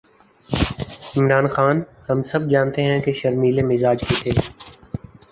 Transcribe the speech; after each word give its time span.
عمران 1.17 1.47
خان، 1.47 1.77
ہم 2.09 2.23
سب 2.23 2.49
جانتے 2.49 2.83
ہیں 2.83 2.99
کہ 3.01 3.13
شرمیلے 3.13 3.63
مزاج 3.63 4.03
کے 4.09 4.15
تھے۔ 4.23 4.31